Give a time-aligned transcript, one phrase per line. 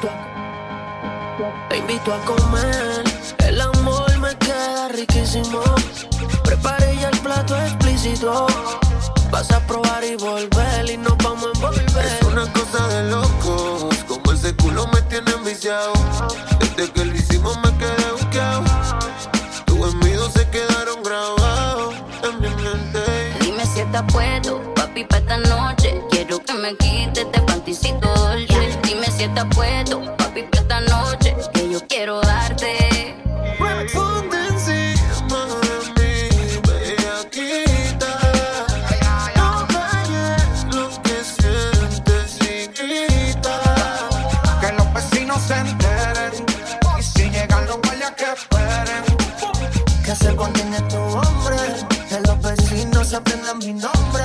[0.00, 3.02] Te invito a comer,
[3.38, 5.62] el amor me queda riquísimo.
[6.44, 8.46] Preparé ya el plato explícito.
[9.30, 12.04] Vas a probar y volver y nos vamos a envolver.
[12.04, 15.92] Es una cosa de locos, como ese culo me tiene enviciado.
[16.60, 18.64] Desde que lo hicimos me quedé buqueado.
[19.64, 23.00] Tus envidios se quedaron grabados en mi mente.
[23.40, 26.02] Dime si estás puesto, papi, para esta noche.
[26.10, 28.05] Quiero que me quites este panticito
[50.26, 51.56] Que se contiene tu hombre.
[52.08, 54.24] Que los vecinos aprendan mi nombre.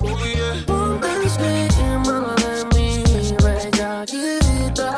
[0.00, 0.64] Uy, yeah.
[0.66, 3.04] Ponte encima de mi
[3.40, 4.90] bellaquita.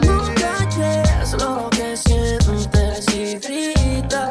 [0.00, 4.28] No calles lo que sientes y grita.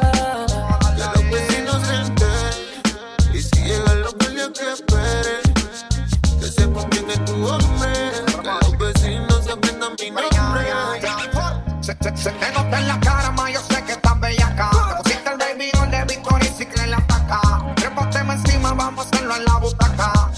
[0.94, 2.54] Que los vecinos se enteren.
[3.32, 5.42] Y si llegan los guardias que esperen.
[6.38, 7.92] Que sepan quién es tu hombre.
[8.42, 10.66] Que los vecinos aprendan mi nombre.
[11.80, 13.96] Se, se, se te nota en la cara, ma, yo sé que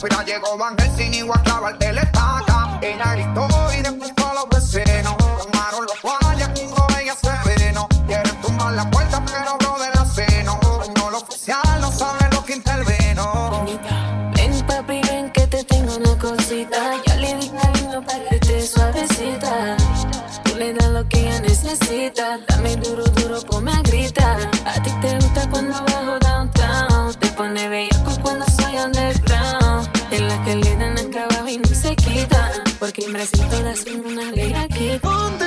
[0.05, 2.79] Mira, llegó Van Helsing y voy a clavarte la estaca.
[2.83, 5.17] Ella gritó y después todos los vecinos.
[5.17, 7.89] Tomaron los guardias, con ella se veno.
[8.07, 10.61] Quieren tumbar la puerta, pero bro de la seno.
[10.95, 13.65] No lo oficial no sabe lo que interveno.
[14.35, 16.77] Ven papi, ven que te tengo una cosita.
[17.07, 19.79] Ya le di cariño para que esté suavecita.
[20.45, 22.41] Tú le das lo que ella necesita.
[22.47, 24.54] Dame duro, duro, ponme a gritar.
[30.15, 32.63] En la que le dan acá abajo y no se quita.
[32.79, 35.01] Porque en Brasil todas son una bellaquita.
[35.01, 35.44] Ponte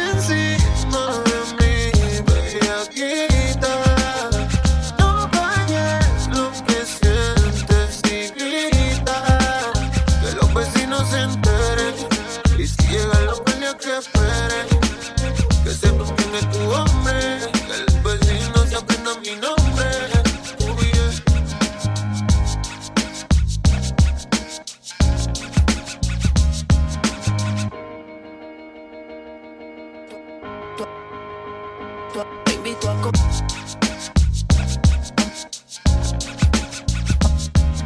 [32.17, 33.11] Te invito a co-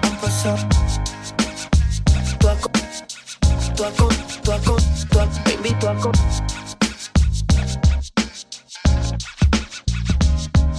[0.03, 0.69] a pasar.
[2.39, 2.69] Tú a co-
[3.75, 4.07] tú a co-
[4.43, 4.77] tú a co-
[5.09, 6.11] tú a- Te invito a co-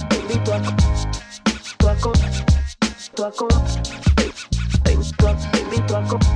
[0.09, 0.75] Te invito a co-
[1.77, 2.13] tú a co-
[3.15, 3.47] tú a co-
[4.15, 4.33] te-
[4.83, 6.32] te- tú a- te invito a